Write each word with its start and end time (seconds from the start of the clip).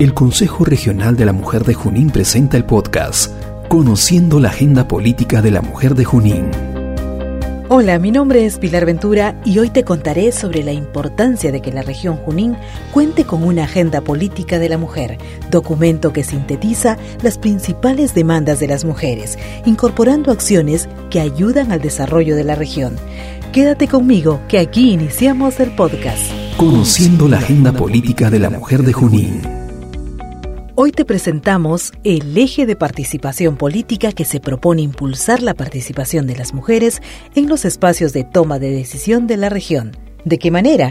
El 0.00 0.12
Consejo 0.12 0.64
Regional 0.64 1.16
de 1.16 1.24
la 1.24 1.32
Mujer 1.32 1.62
de 1.62 1.72
Junín 1.72 2.10
presenta 2.10 2.56
el 2.56 2.64
podcast 2.64 3.30
Conociendo 3.68 4.40
la 4.40 4.48
Agenda 4.48 4.88
Política 4.88 5.40
de 5.40 5.52
la 5.52 5.62
Mujer 5.62 5.94
de 5.94 6.04
Junín. 6.04 6.50
Hola, 7.68 8.00
mi 8.00 8.10
nombre 8.10 8.44
es 8.44 8.58
Pilar 8.58 8.86
Ventura 8.86 9.40
y 9.44 9.60
hoy 9.60 9.70
te 9.70 9.84
contaré 9.84 10.32
sobre 10.32 10.64
la 10.64 10.72
importancia 10.72 11.52
de 11.52 11.62
que 11.62 11.72
la 11.72 11.82
región 11.82 12.16
Junín 12.16 12.56
cuente 12.92 13.24
con 13.24 13.44
una 13.44 13.64
agenda 13.64 14.00
política 14.00 14.58
de 14.58 14.68
la 14.68 14.78
mujer, 14.78 15.16
documento 15.48 16.12
que 16.12 16.24
sintetiza 16.24 16.98
las 17.22 17.38
principales 17.38 18.14
demandas 18.14 18.58
de 18.58 18.66
las 18.66 18.84
mujeres, 18.84 19.38
incorporando 19.64 20.32
acciones 20.32 20.88
que 21.08 21.20
ayudan 21.20 21.70
al 21.70 21.80
desarrollo 21.80 22.34
de 22.34 22.42
la 22.42 22.56
región. 22.56 22.96
Quédate 23.52 23.86
conmigo, 23.86 24.40
que 24.48 24.58
aquí 24.58 24.90
iniciamos 24.90 25.60
el 25.60 25.70
podcast. 25.70 26.20
Conociendo 26.56 27.28
la 27.28 27.38
Agenda 27.38 27.72
Política 27.72 28.28
de 28.28 28.40
la 28.40 28.50
Mujer 28.50 28.82
de 28.82 28.92
Junín. 28.92 29.63
Hoy 30.76 30.90
te 30.90 31.04
presentamos 31.04 31.92
el 32.02 32.36
eje 32.36 32.66
de 32.66 32.74
participación 32.74 33.56
política 33.56 34.10
que 34.10 34.24
se 34.24 34.40
propone 34.40 34.82
impulsar 34.82 35.40
la 35.40 35.54
participación 35.54 36.26
de 36.26 36.34
las 36.34 36.52
mujeres 36.52 37.00
en 37.36 37.48
los 37.48 37.64
espacios 37.64 38.12
de 38.12 38.24
toma 38.24 38.58
de 38.58 38.72
decisión 38.72 39.28
de 39.28 39.36
la 39.36 39.50
región. 39.50 39.92
¿De 40.24 40.36
qué 40.36 40.50
manera? 40.50 40.90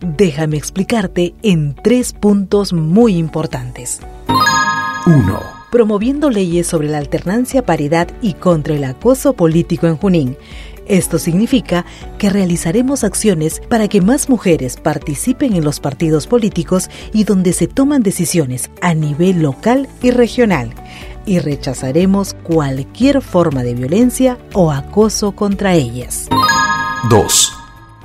Déjame 0.00 0.58
explicarte 0.58 1.34
en 1.42 1.74
tres 1.74 2.12
puntos 2.12 2.74
muy 2.74 3.16
importantes. 3.16 4.00
1. 5.06 5.40
Promoviendo 5.70 6.28
leyes 6.28 6.66
sobre 6.66 6.88
la 6.88 6.98
alternancia, 6.98 7.64
paridad 7.64 8.08
y 8.20 8.34
contra 8.34 8.74
el 8.74 8.84
acoso 8.84 9.32
político 9.32 9.86
en 9.86 9.96
Junín 9.96 10.36
esto 10.86 11.18
significa 11.18 11.84
que 12.18 12.30
realizaremos 12.30 13.04
acciones 13.04 13.60
para 13.68 13.88
que 13.88 14.00
más 14.00 14.28
mujeres 14.28 14.76
participen 14.76 15.54
en 15.54 15.64
los 15.64 15.80
partidos 15.80 16.26
políticos 16.26 16.90
y 17.12 17.24
donde 17.24 17.52
se 17.52 17.66
toman 17.66 18.02
decisiones 18.02 18.70
a 18.80 18.94
nivel 18.94 19.42
local 19.42 19.88
y 20.02 20.10
regional. 20.10 20.74
Y 21.24 21.38
rechazaremos 21.38 22.34
cualquier 22.42 23.22
forma 23.22 23.62
de 23.62 23.74
violencia 23.74 24.38
o 24.54 24.72
acoso 24.72 25.32
contra 25.32 25.74
ellas. 25.74 26.28
2 27.10 27.52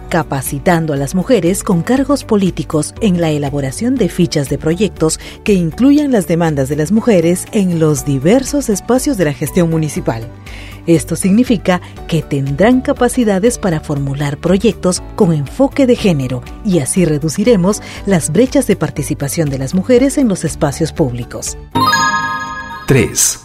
capacitando 0.09 0.93
a 0.93 0.97
las 0.97 1.15
mujeres 1.15 1.63
con 1.63 1.81
cargos 1.81 2.23
políticos 2.23 2.93
en 3.01 3.19
la 3.19 3.29
elaboración 3.29 3.95
de 3.95 4.09
fichas 4.09 4.49
de 4.49 4.57
proyectos 4.57 5.19
que 5.43 5.53
incluyan 5.53 6.11
las 6.11 6.27
demandas 6.27 6.69
de 6.69 6.75
las 6.75 6.91
mujeres 6.91 7.45
en 7.51 7.79
los 7.79 8.05
diversos 8.05 8.69
espacios 8.69 9.17
de 9.17 9.25
la 9.25 9.33
gestión 9.33 9.69
municipal. 9.69 10.27
Esto 10.87 11.15
significa 11.15 11.81
que 12.07 12.21
tendrán 12.21 12.81
capacidades 12.81 13.57
para 13.57 13.81
formular 13.81 14.37
proyectos 14.37 15.03
con 15.15 15.33
enfoque 15.33 15.85
de 15.85 15.95
género 15.95 16.41
y 16.65 16.79
así 16.79 17.05
reduciremos 17.05 17.81
las 18.05 18.31
brechas 18.31 18.67
de 18.67 18.77
participación 18.77 19.49
de 19.49 19.59
las 19.59 19.75
mujeres 19.75 20.17
en 20.17 20.29
los 20.29 20.45
espacios 20.45 20.93
públicos. 20.93 21.57
3 22.87 23.41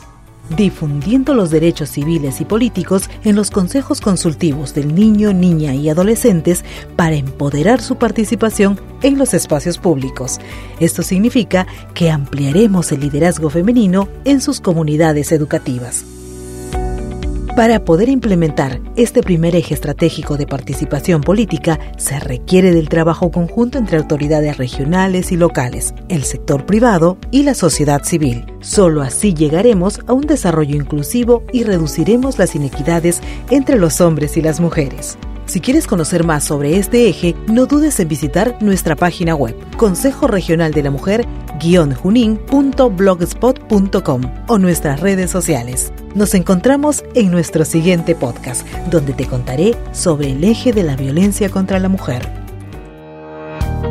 difundiendo 0.57 1.35
los 1.35 1.51
derechos 1.51 1.91
civiles 1.91 2.41
y 2.41 2.45
políticos 2.45 3.09
en 3.25 3.37
los 3.37 3.51
consejos 3.51 4.01
consultivos 4.01 4.75
del 4.75 4.95
niño, 4.95 5.33
niña 5.33 5.75
y 5.75 5.89
adolescentes 5.89 6.65
para 6.97 7.17
empoderar 7.17 7.81
su 7.81 7.97
participación 7.97 8.79
en 9.03 9.19
los 9.19 9.35
espacios 9.35 9.79
públicos. 9.79 10.39
Esto 10.81 11.03
significa 11.03 11.67
que 11.95 12.11
ampliaremos 12.11 12.93
el 12.93 13.01
liderazgo 13.01 13.51
femenino 13.51 14.09
en 14.25 14.41
sus 14.41 14.61
comunidades 14.61 15.33
educativas. 15.33 16.05
Para 17.57 17.85
poder 17.85 18.09
implementar 18.09 18.81
este 18.97 19.23
primer 19.23 19.55
eje 19.55 19.75
estratégico 19.75 20.39
de 20.39 20.47
participación 20.47 21.21
política, 21.21 21.79
se 21.99 22.19
requiere 22.19 22.73
del 22.73 22.89
trabajo 22.89 23.31
conjunto 23.31 23.77
entre 23.77 23.99
autoridades 23.99 24.57
regionales 24.57 25.33
y 25.33 25.37
locales, 25.37 25.93
el 26.09 26.25
sector 26.25 26.65
privado 26.65 27.19
y 27.31 27.43
la 27.43 27.53
sociedad 27.53 28.05
civil. 28.05 28.47
Solo 28.63 29.03
así 29.03 29.35
llegaremos 29.35 30.01
a 30.07 30.15
un 30.15 30.23
desarrollo 30.23 30.77
inclusivo 30.77 31.45
y 31.53 31.65
reduciremos 31.65 32.39
las 32.39 32.55
inequidades 32.55 33.21
entre 33.51 33.79
los 33.79 34.01
hombres 34.01 34.39
y 34.39 34.41
las 34.41 34.59
mujeres. 34.59 35.19
Si 35.45 35.61
quieres 35.61 35.87
conocer 35.87 36.25
más 36.25 36.45
sobre 36.45 36.79
este 36.79 37.07
eje, 37.07 37.37
no 37.49 37.67
dudes 37.67 38.01
en 38.01 38.09
visitar 38.09 38.57
nuestra 38.63 38.97
página 38.97 39.35
web, 39.35 39.55
Consejo 39.77 40.27
Regional 40.27 40.73
de 40.73 40.85
la 40.85 40.91
Mujer, 40.91 41.27
juninblogspotcom 41.61 44.23
o 44.49 44.59
nuestras 44.59 45.01
redes 45.01 45.31
sociales. 45.31 45.93
Nos 46.15 46.35
encontramos 46.35 47.05
en 47.15 47.31
nuestro 47.31 47.65
siguiente 47.65 48.15
podcast, 48.15 48.67
donde 48.91 49.15
te 49.15 49.27
contaré 49.27 49.75
sobre 49.93 50.33
el 50.33 50.45
eje 50.45 50.73
de 50.73 50.83
la 50.83 50.95
violencia 50.95 51.49
contra 51.49 51.79
la 51.79 51.89
mujer. 51.89 52.29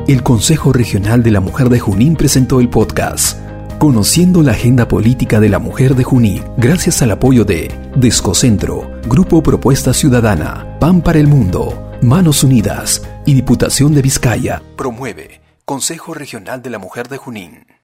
El 0.07 0.21
Consejo 0.21 0.71
Regional 0.71 1.23
de 1.23 1.31
la 1.31 1.39
Mujer 1.39 1.69
de 1.69 1.79
Junín 1.79 2.15
presentó 2.15 2.59
el 2.59 2.69
podcast 2.69 3.39
Conociendo 3.79 4.43
la 4.43 4.51
Agenda 4.51 4.87
Política 4.87 5.39
de 5.39 5.49
la 5.49 5.57
Mujer 5.57 5.95
de 5.95 6.03
Junín, 6.03 6.43
gracias 6.57 7.01
al 7.01 7.09
apoyo 7.09 7.43
de 7.43 7.71
Descocentro, 7.95 8.91
Grupo 9.07 9.41
Propuesta 9.41 9.91
Ciudadana, 9.91 10.77
PAN 10.79 11.01
para 11.01 11.17
el 11.17 11.27
Mundo, 11.27 11.91
Manos 12.03 12.43
Unidas 12.43 13.01
y 13.25 13.33
Diputación 13.33 13.95
de 13.95 14.03
Vizcaya. 14.03 14.61
Promueve 14.77 15.41
Consejo 15.65 16.13
Regional 16.13 16.61
de 16.61 16.69
la 16.69 16.77
Mujer 16.77 17.07
de 17.07 17.17
Junín. 17.17 17.71